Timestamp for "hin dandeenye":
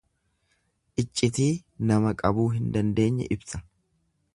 2.57-3.33